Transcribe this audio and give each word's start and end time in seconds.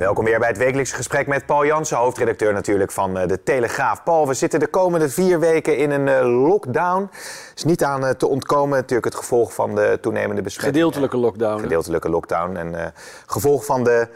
Welkom 0.00 0.24
weer 0.24 0.38
bij 0.38 0.48
het 0.48 0.58
wekelijkse 0.58 0.94
gesprek 0.94 1.26
met 1.26 1.46
Paul 1.46 1.66
Jansen, 1.66 1.96
hoofdredacteur 1.96 2.52
natuurlijk 2.52 2.90
van 2.90 3.18
eh, 3.18 3.28
de 3.28 3.42
Telegraaf. 3.42 4.02
Paul, 4.02 4.26
we 4.28 4.34
zitten 4.34 4.60
de 4.60 4.66
komende 4.66 5.08
vier 5.08 5.40
weken 5.40 5.76
in 5.76 5.90
een 5.90 6.06
uh, 6.06 6.48
lockdown. 6.48 7.10
is 7.54 7.64
niet 7.64 7.84
aan 7.84 8.04
uh, 8.04 8.10
te 8.10 8.26
ontkomen, 8.26 8.76
natuurlijk 8.76 9.04
het 9.04 9.14
gevolg 9.14 9.54
van 9.54 9.74
de 9.74 9.98
toenemende 10.00 10.42
besmetting. 10.42 10.74
Gedeeltelijke 10.74 11.16
lockdown. 11.16 11.60
Gedeeltelijke 11.60 12.08
lockdown 12.08 12.56
en 12.56 12.92
gevolg 13.26 13.64
van 13.64 13.84
de 13.84 14.08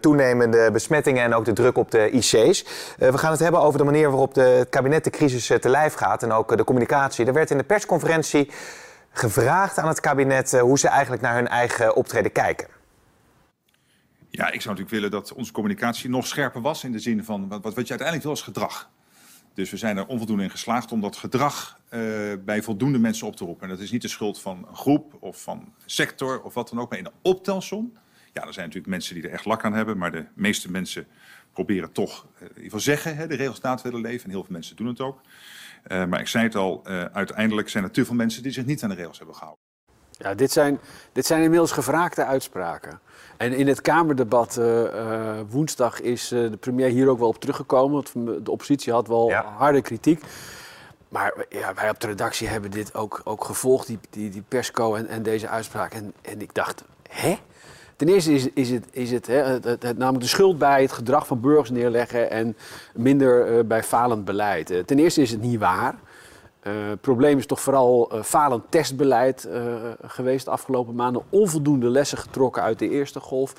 toenemende 0.00 0.70
besmettingen 0.72 1.22
en 1.22 1.34
ook 1.34 1.44
de 1.44 1.52
druk 1.52 1.78
op 1.78 1.90
de 1.90 2.10
IC's. 2.10 2.64
we 2.98 3.18
gaan 3.18 3.30
het 3.30 3.40
hebben 3.40 3.60
over 3.60 3.78
de 3.78 3.84
manier 3.84 4.10
waarop 4.10 4.34
de, 4.34 4.40
het 4.40 4.68
kabinet 4.68 5.04
de 5.04 5.10
crisis 5.10 5.46
te 5.46 5.68
lijf 5.68 5.94
gaat 5.94 6.22
en 6.22 6.32
ook 6.32 6.56
de 6.56 6.64
communicatie. 6.64 7.26
Er 7.26 7.32
werd 7.32 7.50
in 7.50 7.58
de 7.58 7.64
persconferentie 7.64 8.50
gevraagd 9.10 9.78
aan 9.78 9.88
het 9.88 10.00
kabinet 10.00 10.60
hoe 10.60 10.78
ze 10.78 10.88
eigenlijk 10.88 11.22
naar 11.22 11.34
hun 11.34 11.48
eigen 11.48 11.94
optreden 11.94 12.32
kijken. 12.32 12.74
Ja, 14.36 14.50
ik 14.50 14.60
zou 14.60 14.74
natuurlijk 14.74 14.90
willen 14.90 15.10
dat 15.10 15.32
onze 15.32 15.52
communicatie 15.52 16.10
nog 16.10 16.26
scherper 16.26 16.60
was 16.60 16.84
in 16.84 16.92
de 16.92 16.98
zin 16.98 17.24
van 17.24 17.48
wat, 17.48 17.62
wat 17.62 17.74
je 17.74 17.78
uiteindelijk 17.78 18.22
wil 18.22 18.32
is 18.32 18.42
gedrag. 18.42 18.90
Dus 19.54 19.70
we 19.70 19.76
zijn 19.76 19.96
er 19.96 20.06
onvoldoende 20.06 20.42
in 20.42 20.50
geslaagd 20.50 20.92
om 20.92 21.00
dat 21.00 21.16
gedrag 21.16 21.80
uh, 21.90 22.00
bij 22.44 22.62
voldoende 22.62 22.98
mensen 22.98 23.26
op 23.26 23.36
te 23.36 23.44
roepen. 23.44 23.62
En 23.62 23.68
dat 23.68 23.80
is 23.80 23.90
niet 23.90 24.02
de 24.02 24.08
schuld 24.08 24.40
van 24.40 24.66
een 24.68 24.76
groep 24.76 25.16
of 25.20 25.42
van 25.42 25.74
sector 25.86 26.42
of 26.42 26.54
wat 26.54 26.68
dan 26.68 26.80
ook, 26.80 26.88
maar 26.88 26.98
in 26.98 27.04
de 27.04 27.12
optelsom. 27.22 27.92
Ja, 28.32 28.46
er 28.46 28.52
zijn 28.52 28.66
natuurlijk 28.66 28.92
mensen 28.92 29.14
die 29.14 29.24
er 29.24 29.30
echt 29.30 29.44
lak 29.44 29.64
aan 29.64 29.74
hebben, 29.74 29.98
maar 29.98 30.12
de 30.12 30.26
meeste 30.34 30.70
mensen 30.70 31.06
proberen 31.52 31.92
toch, 31.92 32.26
uh, 32.34 32.40
in 32.40 32.48
ieder 32.48 32.62
geval 32.62 32.80
zeggen, 32.80 33.16
hè, 33.16 33.26
de 33.26 33.36
regels 33.36 33.60
na 33.60 33.74
te 33.74 33.82
willen 33.82 34.00
leven. 34.00 34.24
En 34.24 34.30
heel 34.30 34.44
veel 34.44 34.52
mensen 34.52 34.76
doen 34.76 34.86
het 34.86 35.00
ook. 35.00 35.20
Uh, 35.86 36.04
maar 36.04 36.20
ik 36.20 36.28
zei 36.28 36.44
het 36.44 36.54
al, 36.54 36.86
uiteindelijk 37.12 37.68
zijn 37.68 37.84
er 37.84 37.90
te 37.90 38.04
veel 38.04 38.14
mensen 38.14 38.42
die 38.42 38.52
zich 38.52 38.66
niet 38.66 38.82
aan 38.82 38.88
de 38.88 38.94
regels 38.94 39.18
hebben 39.18 39.36
gehouden. 39.36 39.63
Ja, 40.24 40.34
dit 40.34 40.52
zijn, 40.52 40.78
dit 41.12 41.26
zijn 41.26 41.42
inmiddels 41.42 41.72
gevraagde 41.72 42.24
uitspraken. 42.24 43.00
En 43.36 43.52
in 43.52 43.66
het 43.66 43.80
Kamerdebat 43.80 44.56
uh, 44.58 44.82
uh, 44.82 44.90
woensdag 45.48 46.00
is 46.00 46.32
uh, 46.32 46.50
de 46.50 46.56
premier 46.56 46.88
hier 46.88 47.08
ook 47.08 47.18
wel 47.18 47.28
op 47.28 47.40
teruggekomen. 47.40 47.92
Want 47.92 48.44
de 48.44 48.50
oppositie 48.50 48.92
had 48.92 49.08
wel 49.08 49.28
ja. 49.28 49.44
harde 49.56 49.82
kritiek. 49.82 50.24
Maar 51.08 51.34
ja, 51.48 51.74
wij 51.74 51.90
op 51.90 52.00
de 52.00 52.06
redactie 52.06 52.48
hebben 52.48 52.70
dit 52.70 52.94
ook, 52.94 53.20
ook 53.24 53.44
gevolgd, 53.44 53.86
die, 53.86 53.98
die, 54.10 54.30
die 54.30 54.42
persco 54.48 54.94
en, 54.94 55.08
en 55.08 55.22
deze 55.22 55.48
uitspraak. 55.48 55.92
En, 55.92 56.12
en 56.22 56.40
ik 56.40 56.54
dacht, 56.54 56.84
hè? 57.08 57.38
Ten 57.96 58.08
eerste 58.08 58.32
is, 58.32 58.48
is 58.54 58.70
het, 58.70 58.84
is 58.90 59.10
het, 59.10 59.26
hè, 59.26 59.42
het, 59.42 59.64
het, 59.64 59.82
het, 59.82 59.98
namelijk 59.98 60.24
de 60.24 60.30
schuld 60.30 60.58
bij 60.58 60.82
het 60.82 60.92
gedrag 60.92 61.26
van 61.26 61.40
burgers 61.40 61.70
neerleggen 61.70 62.30
en 62.30 62.56
minder 62.94 63.66
bij 63.66 63.82
falend 63.82 64.24
beleid. 64.24 64.86
ten 64.86 64.98
eerste 64.98 65.22
is 65.22 65.30
het 65.30 65.40
niet 65.40 65.58
waar. 65.58 65.94
Het 66.64 66.72
uh, 66.72 66.80
probleem 67.00 67.38
is 67.38 67.46
toch 67.46 67.60
vooral 67.60 68.10
uh, 68.12 68.22
falend 68.22 68.62
testbeleid 68.68 69.48
uh, 69.48 69.74
geweest 70.02 70.44
de 70.44 70.50
afgelopen 70.50 70.94
maanden. 70.94 71.22
Onvoldoende 71.28 71.88
lessen 71.88 72.18
getrokken 72.18 72.62
uit 72.62 72.78
de 72.78 72.88
eerste 72.88 73.20
golf. 73.20 73.54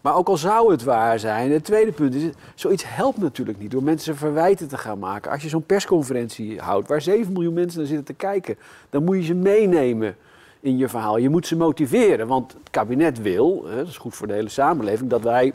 Maar 0.00 0.16
ook 0.16 0.28
al 0.28 0.36
zou 0.36 0.70
het 0.70 0.82
waar 0.82 1.18
zijn, 1.18 1.52
het 1.52 1.64
tweede 1.64 1.92
punt 1.92 2.14
is, 2.14 2.32
zoiets 2.54 2.84
helpt 2.86 3.18
natuurlijk 3.18 3.58
niet 3.58 3.70
door 3.70 3.82
mensen 3.82 4.16
verwijten 4.16 4.68
te 4.68 4.78
gaan 4.78 4.98
maken. 4.98 5.30
Als 5.30 5.42
je 5.42 5.48
zo'n 5.48 5.66
persconferentie 5.66 6.60
houdt 6.60 6.88
waar 6.88 7.02
7 7.02 7.32
miljoen 7.32 7.54
mensen 7.54 7.78
naar 7.78 7.88
zitten 7.88 8.06
te 8.06 8.14
kijken, 8.14 8.58
dan 8.90 9.04
moet 9.04 9.16
je 9.16 9.22
ze 9.22 9.34
meenemen 9.34 10.16
in 10.60 10.76
je 10.78 10.88
verhaal. 10.88 11.16
Je 11.16 11.28
moet 11.28 11.46
ze 11.46 11.56
motiveren, 11.56 12.26
want 12.26 12.52
het 12.52 12.70
kabinet 12.70 13.22
wil, 13.22 13.64
hè, 13.66 13.76
dat 13.76 13.86
is 13.86 13.96
goed 13.96 14.14
voor 14.14 14.26
de 14.26 14.32
hele 14.32 14.48
samenleving, 14.48 15.10
dat 15.10 15.22
wij 15.22 15.52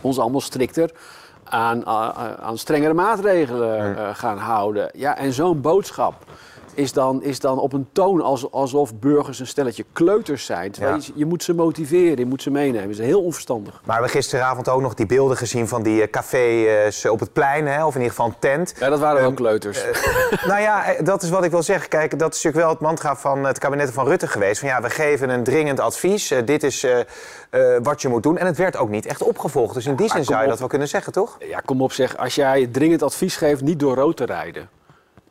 ons 0.00 0.18
allemaal 0.18 0.40
strikter 0.40 0.92
aan, 1.52 1.86
aan 2.40 2.58
strengere 2.58 2.94
maatregelen 2.94 3.98
uh, 3.98 4.08
gaan 4.12 4.38
houden. 4.38 4.90
Ja, 4.94 5.16
en 5.16 5.32
zo'n 5.32 5.60
boodschap 5.60 6.14
is 6.74 6.92
dan, 6.92 7.22
is 7.22 7.40
dan 7.40 7.58
op 7.58 7.72
een 7.72 7.88
toon 7.92 8.20
alsof 8.50 8.94
burgers 8.94 9.40
een 9.40 9.46
stelletje 9.46 9.84
kleuters 9.92 10.44
zijn. 10.44 10.70
Terwijl 10.70 10.96
je, 10.96 11.12
je, 11.14 11.26
moet 11.26 11.42
ze 11.42 11.54
motiveren, 11.54 12.18
je 12.18 12.26
moet 12.26 12.42
ze 12.42 12.50
meenemen. 12.50 12.88
Dat 12.88 12.98
is 12.98 13.04
heel 13.06 13.22
onverstandig. 13.22 13.72
Maar 13.72 13.82
we 13.84 13.92
hebben 13.92 14.10
gisteravond 14.10 14.68
ook 14.68 14.80
nog 14.80 14.94
die 14.94 15.06
beelden 15.06 15.36
gezien 15.36 15.68
van 15.68 15.82
die 15.82 16.10
cafés 16.10 17.06
op 17.06 17.20
het 17.20 17.32
plein, 17.32 17.66
hè, 17.66 17.84
of 17.84 17.94
in 17.94 18.00
ieder 18.00 18.16
geval 18.16 18.26
een 18.30 18.38
tent. 18.38 18.74
Ja, 18.78 18.88
dat 18.88 18.98
waren 18.98 19.20
wel 19.20 19.30
um, 19.30 19.34
kleuters. 19.34 19.84
Uh, 19.86 20.44
nou 20.50 20.60
ja, 20.60 20.84
dat 21.04 21.22
is 21.22 21.30
wat 21.30 21.44
ik 21.44 21.50
wil 21.50 21.62
zeggen. 21.62 21.88
Kijk, 21.88 22.18
dat 22.18 22.34
is 22.34 22.42
natuurlijk 22.42 22.64
wel 22.64 22.72
het 22.72 22.80
mantra 22.80 23.16
van 23.16 23.44
het 23.44 23.58
kabinet 23.58 23.90
van 23.90 24.06
Rutte 24.06 24.26
geweest. 24.26 24.60
Van 24.60 24.68
ja, 24.68 24.82
we 24.82 24.90
geven 24.90 25.28
een 25.28 25.44
dringend 25.44 25.80
advies. 25.80 26.30
Uh, 26.30 26.38
dit 26.44 26.62
is 26.62 26.84
uh, 26.84 26.98
wat 27.82 28.02
je 28.02 28.08
moet 28.08 28.22
doen. 28.22 28.38
En 28.38 28.46
het 28.46 28.56
werd 28.56 28.76
ook 28.76 28.88
niet 28.88 29.06
echt 29.06 29.22
opgevolgd. 29.22 29.74
Dus 29.74 29.86
in 29.86 29.96
die 29.96 30.10
zin 30.10 30.24
zou 30.24 30.38
je 30.38 30.44
op. 30.44 30.50
dat 30.50 30.58
wel 30.58 30.68
kunnen 30.68 30.88
zeggen, 30.88 31.12
toch? 31.12 31.36
Ja, 31.38 31.60
kom 31.60 31.82
op 31.82 31.92
zeg. 31.92 32.16
Als 32.16 32.34
jij 32.34 32.66
dringend 32.66 33.02
advies 33.02 33.36
geeft, 33.36 33.62
niet 33.62 33.80
door 33.80 33.94
rood 33.94 34.16
te 34.16 34.24
rijden 34.24 34.68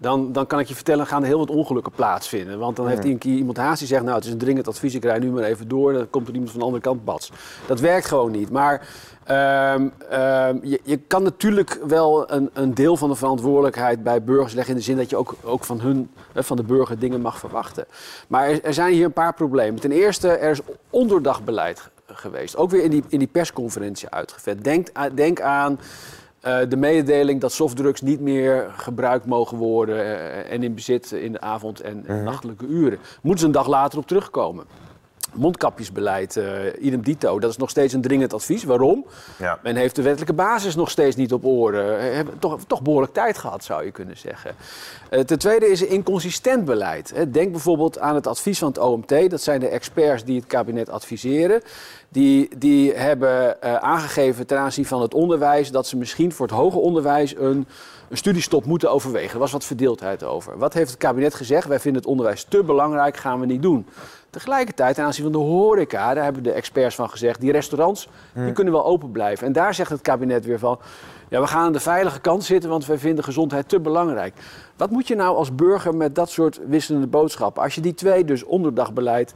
dan, 0.01 0.31
dan 0.31 0.47
kan 0.47 0.59
ik 0.59 0.67
je 0.67 0.75
vertellen, 0.75 1.07
gaan 1.07 1.21
er 1.21 1.27
heel 1.27 1.37
wat 1.37 1.49
ongelukken 1.49 1.91
plaatsvinden. 1.91 2.59
Want 2.59 2.75
dan 2.75 2.87
heeft 2.87 3.03
ja. 3.03 3.29
iemand 3.29 3.57
haast 3.57 3.79
die 3.79 3.87
zegt, 3.87 4.03
nou 4.03 4.15
het 4.15 4.25
is 4.25 4.31
een 4.31 4.37
dringend 4.37 4.67
advies, 4.67 4.95
ik 4.95 5.03
rij 5.03 5.19
nu 5.19 5.31
maar 5.31 5.43
even 5.43 5.67
door. 5.67 5.93
Dan 5.93 6.09
komt 6.09 6.27
er 6.27 6.33
iemand 6.33 6.51
van 6.51 6.59
de 6.59 6.65
andere 6.65 6.83
kant, 6.83 7.05
bats. 7.05 7.31
Dat 7.67 7.79
werkt 7.79 8.05
gewoon 8.05 8.31
niet. 8.31 8.49
Maar 8.49 8.87
um, 9.29 9.93
um, 10.11 10.59
je, 10.63 10.79
je, 10.83 10.97
kan 10.97 11.23
natuurlijk 11.23 11.79
wel 11.87 12.31
een, 12.31 12.49
een, 12.53 12.73
deel 12.73 12.97
van 12.97 13.09
de 13.09 13.15
verantwoordelijkheid 13.15 14.03
bij 14.03 14.23
burgers 14.23 14.53
leggen... 14.53 14.73
in 14.73 14.79
de 14.79 14.85
zin 14.85 14.97
dat 14.97 15.09
je 15.09 15.17
ook, 15.17 15.35
ook 15.43 15.63
van, 15.63 15.81
hun, 15.81 16.11
van 16.35 16.57
de 16.57 16.63
burger 16.63 16.99
dingen 16.99 17.21
mag 17.21 17.39
verwachten. 17.39 17.85
Maar 18.27 18.49
er, 18.49 18.63
er 18.63 18.73
zijn 18.73 18.93
hier 18.93 19.05
een 19.05 19.13
paar 19.13 19.33
problemen. 19.33 19.81
Ten 19.81 19.91
eerste, 19.91 20.27
er 20.27 20.51
is 20.51 20.59
onderdagbeleid 20.89 21.89
geweest. 22.05 22.55
Ook 22.57 22.71
weer 22.71 22.83
in 22.83 22.91
die, 22.91 23.03
in 23.07 23.19
die 23.19 23.27
persconferentie 23.27 24.09
uitgevet. 24.09 24.63
Denk, 24.63 24.87
denk 25.15 25.41
aan... 25.41 25.79
Uh, 26.47 26.59
de 26.69 26.77
mededeling 26.77 27.41
dat 27.41 27.51
softdrugs 27.51 28.01
niet 28.01 28.19
meer 28.19 28.71
gebruikt 28.77 29.25
mogen 29.25 29.57
worden 29.57 29.95
uh, 29.95 30.51
en 30.51 30.63
in 30.63 30.75
bezit 30.75 31.11
in 31.11 31.31
de 31.31 31.41
avond- 31.41 31.79
en, 31.79 32.03
en 32.07 32.23
nachtelijke 32.23 32.65
uren. 32.65 32.99
Moeten 33.21 33.39
ze 33.39 33.45
een 33.45 33.51
dag 33.51 33.67
later 33.67 33.99
op 33.99 34.07
terugkomen. 34.07 34.65
Mondkapjesbeleid, 35.33 36.35
uh, 36.35 36.45
idem 36.79 37.01
dito, 37.01 37.39
dat 37.39 37.49
is 37.49 37.57
nog 37.57 37.69
steeds 37.69 37.93
een 37.93 38.01
dringend 38.01 38.33
advies. 38.33 38.63
Waarom? 38.63 39.05
Ja. 39.37 39.59
Men 39.63 39.75
heeft 39.75 39.95
de 39.95 40.01
wettelijke 40.01 40.33
basis 40.33 40.75
nog 40.75 40.89
steeds 40.89 41.15
niet 41.15 41.33
op 41.33 41.45
orde. 41.45 41.77
Hebben 41.77 42.39
toch, 42.39 42.59
toch 42.67 42.81
behoorlijk 42.81 43.13
tijd 43.13 43.37
gehad, 43.37 43.63
zou 43.63 43.85
je 43.85 43.91
kunnen 43.91 44.17
zeggen. 44.17 44.55
Uh, 45.11 45.19
ten 45.19 45.39
tweede 45.39 45.67
is 45.67 45.81
een 45.81 45.89
inconsistent 45.89 46.65
beleid. 46.65 47.33
Denk 47.33 47.51
bijvoorbeeld 47.51 47.99
aan 47.99 48.15
het 48.15 48.27
advies 48.27 48.59
van 48.59 48.67
het 48.67 48.77
OMT. 48.77 49.29
Dat 49.29 49.41
zijn 49.41 49.59
de 49.59 49.67
experts 49.67 50.23
die 50.23 50.39
het 50.39 50.47
kabinet 50.47 50.89
adviseren. 50.89 51.61
Die, 52.09 52.49
die 52.57 52.93
hebben 52.93 53.57
uh, 53.63 53.75
aangegeven 53.75 54.47
ten 54.47 54.57
aanzien 54.57 54.85
van 54.85 55.01
het 55.01 55.13
onderwijs 55.13 55.71
dat 55.71 55.87
ze 55.87 55.97
misschien 55.97 56.31
voor 56.31 56.45
het 56.47 56.55
hoger 56.55 56.79
onderwijs 56.79 57.35
een, 57.35 57.67
een 58.09 58.17
studiestop 58.17 58.65
moeten 58.65 58.91
overwegen. 58.91 59.33
Er 59.33 59.39
was 59.39 59.51
wat 59.51 59.65
verdeeldheid 59.65 60.23
over. 60.23 60.57
Wat 60.57 60.73
heeft 60.73 60.89
het 60.89 60.99
kabinet 60.99 61.33
gezegd? 61.33 61.67
Wij 61.67 61.79
vinden 61.79 62.01
het 62.01 62.09
onderwijs 62.09 62.43
te 62.43 62.63
belangrijk, 62.63 63.17
gaan 63.17 63.39
we 63.39 63.45
niet 63.45 63.61
doen. 63.61 63.85
Tegelijkertijd, 64.31 64.95
ten 64.95 65.03
aanzien 65.03 65.23
van 65.23 65.31
de 65.31 65.37
horeca, 65.37 66.13
daar 66.13 66.23
hebben 66.23 66.43
de 66.43 66.51
experts 66.51 66.95
van 66.95 67.09
gezegd, 67.09 67.41
die 67.41 67.51
restaurants 67.51 68.07
die 68.33 68.43
hmm. 68.43 68.53
kunnen 68.53 68.73
wel 68.73 68.85
open 68.85 69.11
blijven. 69.11 69.47
En 69.47 69.53
daar 69.53 69.73
zegt 69.73 69.89
het 69.89 70.01
kabinet 70.01 70.45
weer 70.45 70.59
van, 70.59 70.79
ja, 71.29 71.41
we 71.41 71.47
gaan 71.47 71.65
aan 71.65 71.73
de 71.73 71.79
veilige 71.79 72.19
kant 72.19 72.43
zitten, 72.43 72.69
want 72.69 72.85
wij 72.85 72.97
vinden 72.97 73.23
gezondheid 73.23 73.69
te 73.69 73.79
belangrijk. 73.79 74.33
Wat 74.77 74.89
moet 74.89 75.07
je 75.07 75.15
nou 75.15 75.35
als 75.35 75.55
burger 75.55 75.95
met 75.95 76.15
dat 76.15 76.29
soort 76.29 76.59
wisselende 76.67 77.07
boodschappen? 77.07 77.63
Als 77.63 77.75
je 77.75 77.81
die 77.81 77.93
twee, 77.93 78.25
dus 78.25 78.43
onderdagbeleid, 78.43 79.33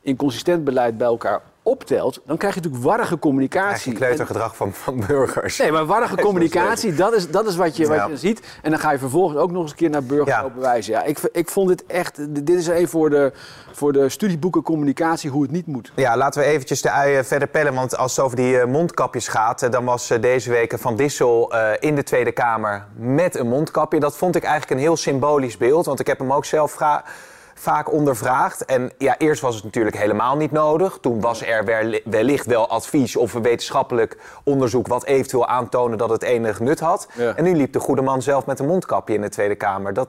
inconsistent 0.00 0.64
beleid 0.64 0.98
bij 0.98 1.06
elkaar 1.06 1.42
optelt, 1.68 2.20
dan 2.26 2.36
krijg 2.36 2.54
je 2.54 2.60
natuurlijk 2.60 2.90
warrige 2.90 3.18
communicatie. 3.18 3.90
Het 3.90 4.00
kleutergedrag 4.00 4.56
van, 4.56 4.72
van 4.72 5.04
burgers. 5.06 5.58
Nee, 5.58 5.72
maar 5.72 5.86
warrige 5.86 6.16
communicatie, 6.26 6.94
dat 6.94 7.14
is, 7.14 7.30
dat 7.30 7.46
is 7.46 7.56
wat, 7.56 7.76
je, 7.76 7.86
wat 7.86 8.08
je 8.08 8.16
ziet. 8.16 8.40
En 8.62 8.70
dan 8.70 8.80
ga 8.80 8.92
je 8.92 8.98
vervolgens 8.98 9.38
ook 9.38 9.50
nog 9.50 9.62
eens 9.62 9.70
een 9.70 9.76
keer 9.76 9.90
naar 9.90 10.04
burgers 10.04 10.36
ja. 10.36 10.50
bewijzen. 10.50 10.92
Ja, 10.92 11.02
ik, 11.02 11.18
ik 11.32 11.48
vond 11.48 11.68
dit 11.68 11.86
echt, 11.86 12.34
dit 12.34 12.50
is 12.50 12.66
even 12.66 12.88
voor 12.88 13.10
de, 13.10 13.32
voor 13.72 13.92
de 13.92 14.08
studieboeken 14.08 14.62
communicatie 14.62 15.30
hoe 15.30 15.42
het 15.42 15.50
niet 15.50 15.66
moet. 15.66 15.92
Ja, 15.94 16.16
laten 16.16 16.40
we 16.40 16.46
eventjes 16.46 16.82
de 16.82 16.90
uien 16.90 17.24
verder 17.24 17.48
pellen. 17.48 17.74
Want 17.74 17.96
als 17.96 18.16
het 18.16 18.24
over 18.24 18.36
die 18.36 18.54
uh, 18.54 18.64
mondkapjes 18.64 19.28
gaat, 19.28 19.62
uh, 19.62 19.70
dan 19.70 19.84
was 19.84 20.10
uh, 20.10 20.20
deze 20.20 20.50
week 20.50 20.74
Van 20.78 20.96
Dissel 20.96 21.52
in 21.80 21.94
de 21.94 22.02
Tweede 22.02 22.32
Kamer 22.32 22.86
met 22.96 23.36
een 23.36 23.48
mondkapje. 23.48 24.00
Dat 24.00 24.16
vond 24.16 24.36
ik 24.36 24.42
eigenlijk 24.42 24.72
een 24.72 24.86
heel 24.86 24.96
symbolisch 24.96 25.56
beeld. 25.56 25.86
Want 25.86 26.00
ik 26.00 26.06
heb 26.06 26.18
hem 26.18 26.32
ook 26.32 26.44
zelf 26.44 26.72
vaak 27.58 27.92
ondervraagd. 27.92 28.64
En 28.64 28.90
ja, 28.98 29.18
eerst 29.18 29.40
was 29.40 29.54
het 29.54 29.64
natuurlijk 29.64 29.96
helemaal 29.96 30.36
niet 30.36 30.50
nodig. 30.50 30.98
Toen 31.00 31.20
was 31.20 31.42
er 31.42 31.64
wellicht 32.04 32.46
wel 32.46 32.68
advies 32.68 33.16
of 33.16 33.34
een 33.34 33.42
wetenschappelijk 33.42 34.18
onderzoek... 34.44 34.86
wat 34.86 35.04
eventueel 35.04 35.46
aantonen 35.46 35.98
dat 35.98 36.10
het 36.10 36.22
enig 36.22 36.60
nut 36.60 36.80
had. 36.80 37.08
Ja. 37.14 37.34
En 37.36 37.44
nu 37.44 37.56
liep 37.56 37.72
de 37.72 37.80
goede 37.80 38.02
man 38.02 38.22
zelf 38.22 38.46
met 38.46 38.58
een 38.58 38.66
mondkapje 38.66 39.14
in 39.14 39.20
de 39.20 39.28
Tweede 39.28 39.54
Kamer. 39.54 39.94
Dat 39.94 40.08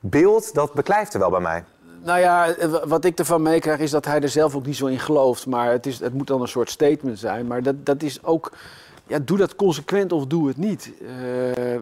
beeld, 0.00 0.54
dat 0.54 0.72
beklijft 0.72 1.14
er 1.14 1.20
wel 1.20 1.30
bij 1.30 1.40
mij. 1.40 1.64
Nou 2.02 2.20
ja, 2.20 2.48
eh, 2.48 2.68
wat 2.84 3.04
ik 3.04 3.18
ervan 3.18 3.42
meekrijg 3.42 3.78
is 3.78 3.90
dat 3.90 4.04
hij 4.04 4.20
er 4.20 4.28
zelf 4.28 4.54
ook 4.54 4.66
niet 4.66 4.76
zo 4.76 4.86
in 4.86 4.98
gelooft. 4.98 5.46
Maar 5.46 5.70
het, 5.70 5.86
is, 5.86 6.00
het 6.00 6.14
moet 6.14 6.26
dan 6.26 6.40
een 6.40 6.48
soort 6.48 6.70
statement 6.70 7.18
zijn. 7.18 7.46
Maar 7.46 7.62
dat, 7.62 7.86
dat 7.86 8.02
is 8.02 8.24
ook... 8.24 8.52
Ja, 9.06 9.18
doe 9.18 9.38
dat 9.38 9.56
consequent 9.56 10.12
of 10.12 10.26
doe 10.26 10.48
het 10.48 10.56
niet. 10.56 10.92
Eh, 11.00 11.06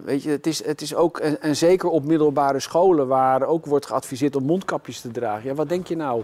weet 0.05 0.23
je, 0.23 0.31
het 0.31 0.47
is, 0.47 0.65
het 0.65 0.81
is 0.81 0.95
ook... 0.95 1.19
En, 1.19 1.57
zeker 1.57 1.89
op 1.89 2.05
middelbare 2.05 2.61
scholen 2.61 3.07
waar 3.07 3.43
ook 3.43 3.67
wordt 3.67 3.87
geadviseerd 3.87 4.37
om 4.37 4.45
mondkapjes 4.45 5.01
te 5.01 5.11
dragen. 5.11 5.49
Ja, 5.49 5.55
wat 5.55 5.69
denk 5.69 5.87
je 5.87 5.97
nou? 5.97 6.23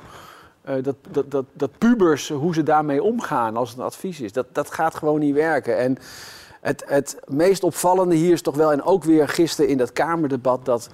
Eh, 0.62 0.74
dat, 0.82 0.96
dat, 1.10 1.30
dat, 1.30 1.44
dat 1.52 1.70
pubers, 1.78 2.28
hoe 2.28 2.54
ze 2.54 2.62
daarmee 2.62 3.02
omgaan 3.02 3.56
als 3.56 3.68
het 3.68 3.78
een 3.78 3.84
advies 3.84 4.20
is. 4.20 4.32
Dat, 4.32 4.46
dat 4.52 4.70
gaat 4.70 4.94
gewoon 4.94 5.20
niet 5.20 5.34
werken. 5.34 5.78
En 5.78 5.98
het, 6.60 6.84
het 6.86 7.18
meest 7.26 7.62
opvallende 7.62 8.14
hier 8.14 8.32
is 8.32 8.42
toch 8.42 8.56
wel... 8.56 8.72
En 8.72 8.82
ook 8.82 9.04
weer 9.04 9.28
gisteren 9.28 9.70
in 9.70 9.78
dat 9.78 9.92
Kamerdebat... 9.92 10.64
dat 10.64 10.88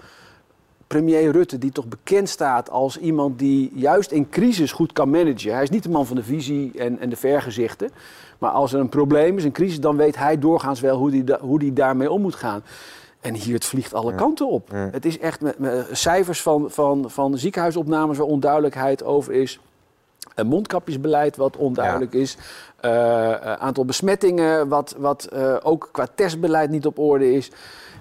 premier 0.87 1.31
Rutte, 1.31 1.59
die 1.59 1.73
toch 1.73 1.87
bekend 1.87 2.29
staat 2.29 2.71
als 2.71 2.99
iemand 2.99 3.39
die 3.39 3.73
juist 3.75 4.11
in 4.11 4.29
crisis 4.29 4.73
goed 4.73 4.93
kan 4.93 5.11
managen. 5.11 5.53
Hij 5.53 5.63
is 5.63 5.71
niet 5.71 5.83
de 5.83 5.89
man 5.89 6.07
van 6.07 6.17
de 6.17 6.23
visie 6.23 6.73
en, 6.79 6.99
en 6.99 7.09
de 7.09 7.17
vergezichten. 7.17 7.91
Maar 8.39 8.51
als 8.51 8.73
er 8.73 8.81
een 8.81 8.89
probleem 8.89 9.37
is, 9.37 9.45
een 9.45 9.53
crisis, 9.53 9.81
dan 9.81 9.97
weet 9.97 10.17
hij 10.17 10.39
doorgaans 10.39 10.81
wel 10.81 10.97
hoe 10.97 11.11
hij 11.11 11.39
hoe 11.41 11.59
die 11.59 11.73
daarmee 11.73 12.11
om 12.11 12.21
moet 12.21 12.35
gaan. 12.35 12.63
En 13.21 13.35
hier, 13.35 13.55
het 13.55 13.65
vliegt 13.65 13.95
alle 13.95 14.15
kanten 14.15 14.49
op. 14.49 14.71
Het 14.73 15.05
is 15.05 15.19
echt 15.19 15.41
met, 15.41 15.59
met 15.59 15.89
cijfers 15.93 16.43
van, 16.43 16.71
van, 16.71 17.11
van 17.11 17.39
ziekenhuisopnames 17.39 18.19
waar 18.19 18.27
onduidelijkheid 18.27 19.05
over 19.05 19.33
is. 19.33 19.61
Een 20.35 20.47
mondkapjesbeleid 20.47 21.37
wat 21.37 21.57
onduidelijk 21.57 22.13
is. 22.13 22.37
Eh, 22.81 23.53
aantal 23.53 23.85
besmettingen 23.85 24.69
wat, 24.69 24.95
wat 24.99 25.25
eh, 25.25 25.57
ook 25.63 25.89
qua 25.93 26.07
testbeleid 26.15 26.71
niet 26.71 26.87
op 26.87 26.99
orde 26.99 27.33
is. 27.33 27.51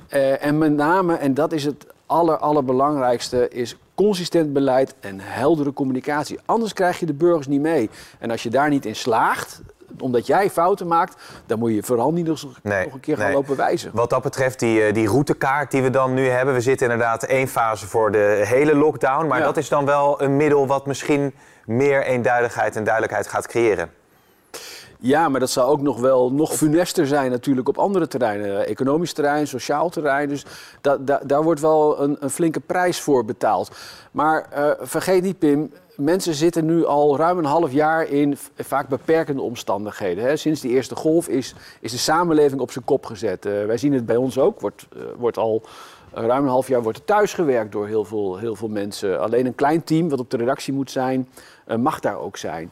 Eh, 0.09 0.45
en 0.45 0.57
met 0.57 0.75
name, 0.75 1.15
en 1.15 1.33
dat 1.33 1.51
is 1.51 1.65
het 1.65 1.85
aller, 2.13 2.37
allerbelangrijkste, 2.37 3.47
is 3.49 3.77
consistent 3.95 4.53
beleid 4.53 4.95
en 4.99 5.19
heldere 5.19 5.73
communicatie. 5.73 6.39
Anders 6.45 6.73
krijg 6.73 6.99
je 6.99 7.05
de 7.05 7.13
burgers 7.13 7.47
niet 7.47 7.61
mee. 7.61 7.89
En 8.19 8.31
als 8.31 8.43
je 8.43 8.49
daar 8.49 8.69
niet 8.69 8.85
in 8.85 8.95
slaagt, 8.95 9.61
omdat 9.99 10.27
jij 10.27 10.49
fouten 10.49 10.87
maakt, 10.87 11.15
dan 11.45 11.59
moet 11.59 11.73
je 11.73 11.83
vooral 11.83 12.13
niet 12.13 12.25
nog, 12.25 12.43
eens- 12.43 12.57
Nee, 12.63 12.83
nog 12.85 12.93
een 12.93 12.99
keer 12.99 13.17
gaan 13.17 13.25
nee. 13.25 13.35
lopen 13.35 13.55
wijzen. 13.55 13.91
Wat 13.93 14.09
dat 14.09 14.21
betreft, 14.21 14.59
die, 14.59 14.83
eh, 14.83 14.93
die 14.93 15.07
routekaart 15.07 15.71
die 15.71 15.81
we 15.81 15.89
dan 15.89 16.13
nu 16.13 16.27
hebben. 16.27 16.53
We 16.53 16.61
zitten 16.61 16.89
inderdaad 16.91 17.23
één 17.23 17.47
fase 17.47 17.87
voor 17.87 18.11
de 18.11 18.41
hele 18.45 18.75
lockdown. 18.75 19.27
Maar 19.27 19.39
Ja. 19.39 19.45
dat 19.45 19.57
is 19.57 19.69
dan 19.69 19.85
wel 19.85 20.21
een 20.21 20.37
middel 20.37 20.67
wat 20.67 20.85
misschien 20.85 21.33
meer 21.65 22.03
eenduidigheid 22.03 22.75
en 22.75 22.83
duidelijkheid 22.83 23.27
gaat 23.27 23.47
creëren. 23.47 23.91
Ja, 25.05 25.29
maar 25.29 25.39
dat 25.39 25.49
zou 25.49 25.69
ook 25.69 25.81
nog 25.81 25.99
wel 25.99 26.31
nog 26.31 26.53
funester 26.55 27.07
zijn 27.07 27.31
natuurlijk 27.31 27.67
op 27.67 27.77
andere 27.77 28.07
terreinen. 28.07 28.67
Economisch 28.67 29.13
terrein, 29.13 29.47
sociaal 29.47 29.89
terrein. 29.89 30.29
Dus 30.29 30.45
da, 30.81 30.97
da- 30.97 31.21
daar 31.25 31.43
wordt 31.43 31.59
wel 31.61 32.01
een, 32.01 32.17
een 32.19 32.29
flinke 32.29 32.59
prijs 32.59 32.99
voor 33.01 33.25
betaald. 33.25 33.71
Maar 34.11 34.45
eh, 34.51 34.69
vergeet 34.79 35.23
niet, 35.23 35.39
Pim, 35.39 35.71
mensen 35.95 36.33
zitten 36.33 36.65
nu 36.65 36.85
al 36.85 37.17
ruim 37.17 37.37
een 37.37 37.45
half 37.45 37.71
jaar 37.71 38.07
in 38.07 38.37
vaak 38.57 38.87
beperkende 38.87 39.41
omstandigheden. 39.41 40.23
Hè. 40.23 40.35
Sinds 40.35 40.61
die 40.61 40.71
eerste 40.71 40.95
golf 40.95 41.27
is, 41.27 41.55
is 41.79 41.91
de 41.91 41.97
samenleving 41.97 42.61
op 42.61 42.71
zijn 42.71 42.85
kop 42.85 43.05
gezet. 43.05 43.45
Eh, 43.45 43.65
wij 43.65 43.77
zien 43.77 43.93
het 43.93 44.05
bij 44.05 44.15
ons 44.17 44.37
ook. 44.37 44.59
Wordt, 44.59 44.85
eh, 44.95 45.01
wordt 45.17 45.37
al 45.37 45.61
eh, 46.13 46.25
ruim 46.25 46.43
een 46.43 46.49
half 46.49 46.67
jaar 46.67 46.83
wordt 46.83 46.97
er 46.97 47.05
thuis 47.05 47.33
gewerkt 47.33 47.71
door 47.71 47.87
heel 47.87 48.05
veel, 48.05 48.37
heel 48.37 48.55
veel 48.55 48.67
mensen. 48.69 49.19
Alleen 49.21 49.45
een 49.45 49.55
klein 49.55 49.83
team 49.83 50.09
wat 50.09 50.19
op 50.19 50.29
de 50.29 50.37
redactie 50.37 50.73
moet 50.73 50.91
zijn, 50.91 51.29
eh, 51.65 51.77
mag 51.77 51.99
daar 51.99 52.19
ook 52.19 52.37
zijn. 52.37 52.71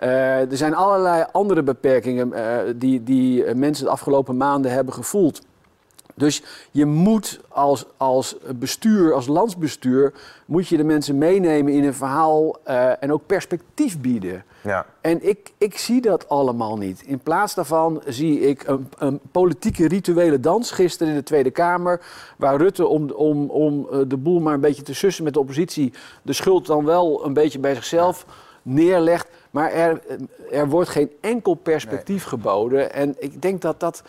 Eh, 0.00 0.50
er 0.50 0.56
zijn 0.56 0.74
allerlei 0.74 1.24
andere 1.32 1.62
beperkingen 1.62 2.32
eh, 2.32 2.72
die, 2.76 3.02
die 3.02 3.44
eh, 3.44 3.54
mensen 3.54 3.84
de 3.84 3.90
afgelopen 3.90 4.36
maanden 4.36 4.72
hebben 4.72 4.94
gevoeld. 4.94 5.42
Dus 6.14 6.42
je 6.70 6.86
moet 6.86 7.40
als, 7.48 7.86
als 7.96 8.36
bestuur, 8.54 9.14
als 9.14 9.26
landsbestuur, 9.26 10.12
moet 10.46 10.68
je 10.68 10.76
de 10.76 10.84
mensen 10.84 11.18
meenemen 11.18 11.72
in 11.72 11.84
een 11.84 11.94
verhaal 11.94 12.56
en 13.00 13.12
ook 13.12 13.26
perspectief 13.26 14.00
bieden. 14.00 14.44
Ja. 14.62 14.86
En 15.00 15.28
ik, 15.28 15.52
ik 15.58 15.78
zie 15.78 16.00
dat 16.00 16.28
allemaal 16.28 16.76
niet. 16.76 17.02
In 17.02 17.18
plaats 17.18 17.54
daarvan 17.54 18.02
zie 18.06 18.40
ik 18.40 18.66
een, 18.66 18.88
een 18.98 19.20
politieke 19.30 19.88
rituele 19.88 20.40
dans 20.40 20.70
gisteren 20.70 21.12
in 21.12 21.18
de 21.18 21.24
Tweede 21.24 21.50
Kamer. 21.50 22.00
Waar 22.36 22.56
Rutte 22.56 22.86
om, 22.86 23.10
om, 23.10 23.50
om 23.50 23.88
de 24.08 24.16
boel 24.16 24.40
maar 24.40 24.54
een 24.54 24.60
beetje 24.60 24.82
te 24.82 24.94
sussen 24.94 25.24
met 25.24 25.32
de 25.32 25.40
oppositie. 25.40 25.92
de 26.22 26.32
schuld 26.32 26.66
dan 26.66 26.84
wel 26.84 27.24
een 27.24 27.34
beetje 27.34 27.58
bij 27.58 27.74
zichzelf 27.74 28.26
neerlegt. 28.62 29.28
Maar 29.50 29.72
er, 29.72 30.00
er 30.50 30.68
wordt 30.68 30.88
geen 30.88 31.10
enkel 31.20 31.54
perspectief 31.54 32.24
geboden. 32.24 32.92
En 32.92 33.14
ik 33.18 33.42
denk 33.42 33.60
dat 33.60 33.80
dat 33.80 34.02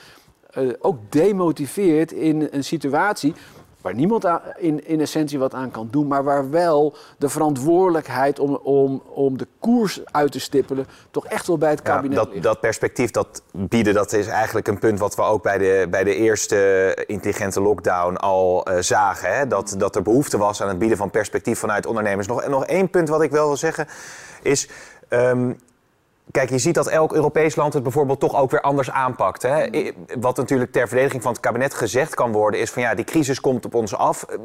eh, 0.49 0.69
ook 0.79 0.97
demotiveert 1.09 2.11
in 2.11 2.47
een 2.51 2.63
situatie 2.63 3.33
waar 3.81 3.93
niemand 3.95 4.25
aan- 4.25 4.41
in, 4.57 4.87
in 4.87 5.01
essentie 5.01 5.39
wat 5.39 5.53
aan 5.53 5.71
kan 5.71 5.87
doen, 5.91 6.07
maar 6.07 6.23
waar 6.23 6.49
wel 6.49 6.95
de 7.17 7.29
verantwoordelijkheid 7.29 8.39
om, 8.39 8.55
om, 8.55 9.01
om 9.07 9.37
de 9.37 9.47
koers 9.59 10.01
uit 10.05 10.31
te 10.31 10.39
stippelen 10.39 10.85
toch 11.11 11.25
echt 11.25 11.47
wel 11.47 11.57
bij 11.57 11.69
het 11.69 11.79
Ja, 11.83 11.93
kabinet 11.93 12.17
dat, 12.17 12.29
ligt. 12.29 12.43
dat 12.43 12.59
perspectief 12.59 13.11
dat 13.11 13.41
bieden, 13.51 13.93
dat 13.93 14.13
is 14.13 14.27
eigenlijk 14.27 14.67
een 14.67 14.79
punt 14.79 14.99
wat 14.99 15.15
we 15.15 15.21
ook 15.21 15.43
bij 15.43 15.57
de, 15.57 15.87
bij 15.89 16.03
de 16.03 16.15
eerste 16.15 17.03
intelligente 17.07 17.61
lockdown 17.61 18.15
al 18.15 18.65
eh, 18.65 18.81
zagen. 18.81 19.35
Hè? 19.37 19.47
Dat, 19.47 19.75
dat 19.77 19.95
er 19.95 20.01
behoefte 20.01 20.37
was 20.37 20.61
aan 20.61 20.67
het 20.67 20.79
bieden 20.79 20.97
van 20.97 21.11
perspectief 21.11 21.59
vanuit 21.59 21.85
ondernemers. 21.85 22.27
Nog, 22.27 22.41
en 22.41 22.51
nog 22.51 22.65
één 22.65 22.89
punt 22.89 23.09
wat 23.09 23.21
ik 23.21 23.31
wel 23.31 23.47
wil 23.47 23.57
zeggen 23.57 23.87
is. 24.41 24.69
Ehm, 25.11 25.51
Kijk, 26.31 26.49
je 26.49 26.57
ziet 26.57 26.75
dat 26.75 26.87
elk 26.87 27.13
Europees 27.13 27.55
land 27.55 27.73
het 27.73 27.83
bijvoorbeeld 27.83 28.19
toch 28.19 28.35
ook 28.35 28.51
weer 28.51 28.61
anders 28.61 28.91
aanpakt. 28.91 29.41
Hè? 29.41 29.65
I- 29.75 29.93
Wat 30.19 30.37
natuurlijk 30.37 30.71
ter 30.71 30.87
verdediging 30.87 31.21
van 31.21 31.31
het 31.31 31.41
kabinet 31.41 31.73
gezegd 31.73 32.13
kan 32.13 32.31
worden, 32.31 32.59
is 32.59 32.69
van 32.71 32.81
ja, 32.81 32.95
die 32.95 33.05
crisis 33.05 33.41
komt 33.41 33.65
op 33.65 33.73
ons 33.73 33.95
af. 33.95 34.23
Eh, 34.23 34.37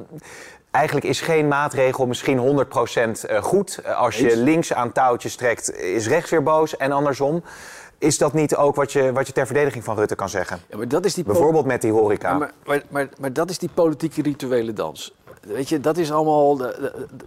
Eigenlijk 0.71 1.07
is 1.07 1.21
geen 1.21 1.49
maatregel 1.49 2.07
misschien 2.07 2.39
100% 2.39 3.25
eh, 3.25 3.43
goed. 3.43 3.79
Eh, 3.85 3.97
Als 3.97 4.19
je 4.19 4.37
links 4.37 4.73
aan 4.73 4.93
touwtjes 4.93 5.37
trekt, 5.37 5.75
is 5.79 6.09
rechts 6.09 6.31
weer 6.31 6.43
boos 6.43 6.77
en 6.77 6.93
andersom. 6.93 7.43
Is 7.99 8.19
dat 8.19 8.33
niet 8.33 8.57
ook 8.57 8.75
wat 8.75 8.93
je, 8.93 9.13
wat 9.13 9.27
je 9.27 9.33
ter 9.33 9.47
verdediging 9.47 9.85
van 9.85 9.97
Rutte 9.97 10.15
kan 10.15 10.29
zeggen? 10.29 10.59
Ja, 10.69 10.77
maar 10.77 10.89
dat 10.89 11.05
is 11.05 11.15
die 11.15 11.25
Bijvoorbeeld 11.25 11.67
met 11.67 11.81
die 11.83 11.93
horeca. 11.93 12.29
Ja, 12.31 12.37
maar, 12.39 12.53
maar, 12.67 12.83
maar, 12.89 13.09
maar 13.21 13.33
dat 13.33 13.51
is 13.51 13.59
die 13.59 13.71
politieke 13.75 14.23
rituele 14.23 14.73
dans. 14.73 15.15
Weet 15.47 15.69
je, 15.69 15.81
dat 15.81 15.97
is 15.97 16.13
allemaal, 16.13 16.57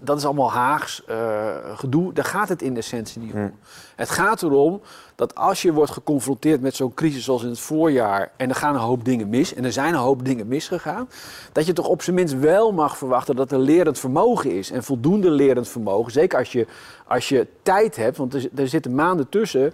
dat 0.01 0.18
is 0.18 0.25
allemaal 0.25 0.51
Haags 0.51 1.06
eh, 1.06 1.56
gedoe. 1.75 2.13
Daar 2.13 2.25
gaat 2.25 2.50
het 2.50 2.62
in 2.62 2.74
de 2.74 2.80
essentie 2.80 3.21
niet 3.21 3.33
om. 3.33 3.51
Het 3.95 4.10
gaat 4.10 4.42
erom 4.42 4.81
dat 5.16 5.36
als 5.36 5.62
je 5.62 5.74
wordt 5.74 5.92
geconfronteerd 5.92 6.62
met 6.62 6.75
zo'n 6.75 6.94
crisis 6.94 7.24
zoals 7.24 7.44
in 7.44 7.50
het 7.50 7.60
voorjaar... 7.60 8.31
en 8.38 8.50
er 8.50 8.56
gaan 8.56 8.74
een 8.74 8.81
hoop 8.81 9.06
dingen 9.06 9.30
mis, 9.30 9.54
en 9.54 9.66
er 9.66 9.71
zijn 9.71 9.94
een 9.94 10.00
hoop 10.00 10.25
dingen 10.25 10.48
misgegaan... 10.48 11.10
dat 11.51 11.66
je 11.66 11.74
toch 11.74 11.88
op 11.88 12.01
zijn 12.01 12.16
minst 12.16 12.39
wel 12.39 12.71
mag 12.71 12.98
verwachten 12.98 13.36
dat 13.36 13.51
er 13.51 13.60
lerend 13.60 14.00
vermogen 14.00 14.51
is. 14.51 14.71
En 14.71 14.83
voldoende 14.83 15.30
lerend 15.30 15.68
vermogen. 15.68 16.11
Zeker 16.11 16.40
als 16.40 16.52
je, 16.52 16.68
als 17.07 17.30
je 17.30 17.47
tijd 17.61 17.95
hebt, 17.95 18.18
want 18.18 18.33
er, 18.33 18.49
er 18.56 18.68
zitten 18.68 18.95
maanden 18.95 19.30
tussen... 19.30 19.73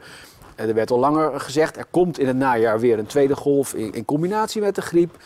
En 0.56 0.68
Er 0.68 0.74
werd 0.74 0.92
al 0.92 1.00
langer 1.00 1.40
gezegd, 1.40 1.78
er 1.78 1.86
komt 1.92 2.20
in 2.20 2.28
het 2.28 2.38
najaar 2.38 2.80
weer 2.80 3.00
een 3.00 3.06
tweede 3.06 3.36
golf 3.36 3.74
in, 3.74 3.94
in 3.94 4.06
combinatie 4.06 4.62
met 4.62 4.76
de 4.76 4.82
griep. 4.82 5.18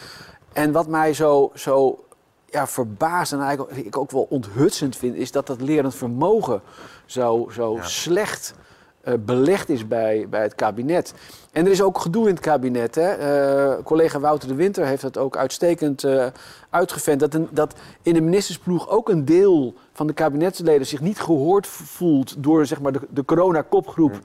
En 0.53 0.71
wat 0.71 0.87
mij 0.87 1.13
zo, 1.13 1.51
zo 1.55 2.03
ja, 2.51 2.67
verbaast 2.67 3.33
en 3.33 3.41
eigenlijk 3.41 3.77
ik 3.77 3.97
ook 3.97 4.11
wel 4.11 4.27
onthutsend 4.29 4.95
vind, 4.95 5.15
is 5.15 5.31
dat 5.31 5.47
dat 5.47 5.61
lerend 5.61 5.95
vermogen 5.95 6.61
zo, 7.05 7.49
zo 7.51 7.77
slecht 7.81 8.53
eh, 9.01 9.13
belegd 9.25 9.69
is 9.69 9.87
bij, 9.87 10.27
bij 10.29 10.41
het 10.41 10.55
kabinet. 10.55 11.13
En 11.51 11.65
er 11.65 11.71
is 11.71 11.81
ook 11.81 11.99
gedoe 11.99 12.27
in 12.27 12.33
het 12.33 12.43
kabinet. 12.43 12.95
Hè? 12.95 13.11
Eh, 13.11 13.83
collega 13.83 14.19
Wouter 14.19 14.47
de 14.47 14.55
Winter 14.55 14.85
heeft 14.85 15.01
dat 15.01 15.17
ook 15.17 15.37
uitstekend 15.37 16.03
eh 16.03 16.27
uitgevend. 16.69 17.19
Dat, 17.19 17.33
een, 17.33 17.47
dat 17.51 17.75
in 18.01 18.13
de 18.13 18.21
ministersploeg 18.21 18.89
ook 18.89 19.09
een 19.09 19.25
deel 19.25 19.73
van 19.93 20.07
de 20.07 20.13
kabinetsleden 20.13 20.87
zich 20.87 21.01
niet 21.01 21.19
gehoord 21.19 21.67
voelt 21.67 22.43
door 22.43 22.65
zeg 22.65 22.81
maar, 22.81 22.91
de, 22.91 23.01
de 23.09 23.25
corona-kopgroep 23.25 24.19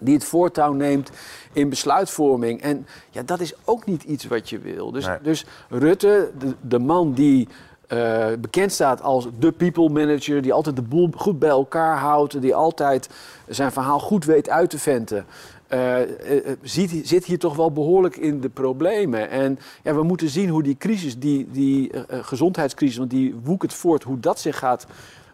die 0.00 0.14
het 0.14 0.24
voortouw 0.24 0.72
neemt 0.72 1.10
in 1.52 1.68
besluitvorming. 1.68 2.60
En 2.62 2.86
ja, 3.10 3.22
dat 3.22 3.40
is 3.40 3.52
ook 3.64 3.86
niet 3.86 4.02
iets 4.02 4.24
wat 4.24 4.50
je 4.50 4.58
wil. 4.58 4.90
Dus, 4.90 5.06
Nee. 5.06 5.18
dus 5.22 5.44
Rutte, 5.68 6.30
de, 6.38 6.54
de 6.60 6.78
man 6.78 7.12
die 7.12 7.48
eh, 7.90 8.26
bekend 8.40 8.72
staat 8.72 9.02
als 9.02 9.28
de 9.38 9.52
people 9.52 9.88
manager... 9.88 10.42
die 10.42 10.52
altijd 10.52 10.76
de 10.76 10.82
boel 10.82 11.10
goed 11.16 11.38
bij 11.38 11.48
elkaar 11.48 11.98
houdt... 11.98 12.40
die 12.40 12.54
altijd 12.54 13.08
zijn 13.48 13.72
verhaal 13.72 13.98
goed 13.98 14.24
weet 14.24 14.48
uit 14.48 14.70
te 14.70 14.78
venten... 14.78 15.26
eh, 15.68 16.02
eh, 16.02 16.56
ziet, 16.62 17.08
zit 17.08 17.24
hier 17.24 17.38
toch 17.38 17.56
wel 17.56 17.72
behoorlijk 17.72 18.16
in 18.16 18.40
de 18.40 18.48
problemen. 18.48 19.30
En 19.30 19.58
ja, 19.82 19.94
we 19.94 20.02
moeten 20.02 20.28
zien 20.28 20.48
hoe 20.48 20.62
die 20.62 20.76
crisis, 20.76 21.18
die, 21.18 21.48
die 21.50 21.92
gezondheidscrisis... 22.08 22.96
want 22.96 23.10
die 23.10 23.34
woekert 23.44 23.74
voort, 23.74 24.02
hoe 24.02 24.20
dat 24.20 24.40
zich 24.40 24.58
gaat 24.58 24.86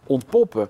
ontpoppen... 0.07 0.69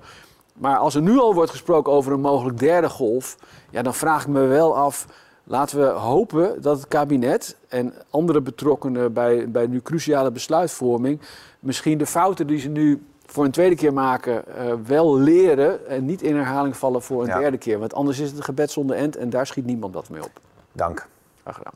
Maar 0.58 0.76
als 0.76 0.94
er 0.94 1.02
nu 1.02 1.18
al 1.18 1.34
wordt 1.34 1.50
gesproken 1.50 1.92
over 1.92 2.12
een 2.12 2.20
mogelijk 2.20 2.58
derde 2.58 2.88
golf, 2.88 3.36
ja, 3.70 3.82
dan 3.82 3.94
vraag 3.94 4.22
ik 4.22 4.28
me 4.28 4.40
wel 4.40 4.76
af. 4.76 5.06
Laten 5.44 5.78
we 5.78 5.86
hopen 5.86 6.62
dat 6.62 6.76
het 6.76 6.88
kabinet 6.88 7.56
en 7.68 7.94
andere 8.10 8.40
betrokkenen 8.40 9.12
bij, 9.12 9.50
bij 9.50 9.66
nu 9.66 9.80
cruciale 9.82 10.30
besluitvorming 10.30 11.20
misschien 11.60 11.98
de 11.98 12.06
fouten 12.06 12.46
die 12.46 12.58
ze 12.58 12.68
nu 12.68 13.06
voor 13.26 13.44
een 13.44 13.50
tweede 13.50 13.76
keer 13.76 13.92
maken 13.92 14.46
eh, 14.56 14.72
wel 14.86 15.18
leren 15.18 15.86
en 15.88 16.04
niet 16.04 16.22
in 16.22 16.36
herhaling 16.36 16.76
vallen 16.76 17.02
voor 17.02 17.20
een 17.22 17.26
Ja. 17.28 17.38
derde 17.38 17.58
keer. 17.58 17.78
Want 17.78 17.94
anders 17.94 18.18
is 18.18 18.28
het 18.28 18.36
een 18.38 18.44
gebed 18.44 18.70
zonder 18.70 18.96
end 18.96 19.16
en 19.16 19.30
daar 19.30 19.46
schiet 19.46 19.64
niemand 19.66 19.94
wat 19.94 20.10
mee 20.10 20.22
op. 20.24 20.40
Dank. 20.72 21.06
Graag 21.42 21.56
gedaan. 21.56 21.72